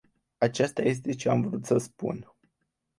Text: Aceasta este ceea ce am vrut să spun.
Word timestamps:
Aceasta 0.41 0.81
este 0.81 1.13
ceea 1.13 1.33
ce 1.35 1.39
am 1.43 1.49
vrut 1.49 1.65
să 1.65 1.77
spun. 1.77 2.33